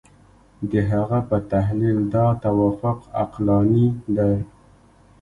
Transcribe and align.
د 0.71 0.73
هغه 0.91 1.19
په 1.29 1.37
تحلیل 1.51 1.97
دا 2.13 2.27
توافق 2.43 2.97
عقلاني 3.21 3.87
دی. 4.17 4.35